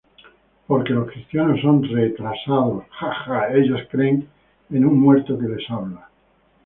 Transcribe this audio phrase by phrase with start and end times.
[0.65, 4.27] Porque los cristianos son re-tra-sa-dos, Ha-ha!, Ellos creen
[4.71, 6.09] en un muerto que les habla!.